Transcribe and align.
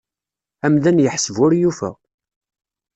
Amdan 0.65 1.01
yeḥseb 1.03 1.37
ur 1.45 1.51
yufa. 1.61 1.91